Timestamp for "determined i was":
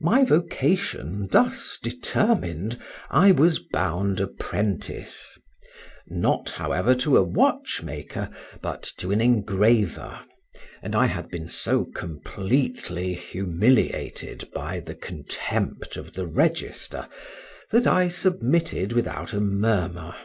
1.82-3.58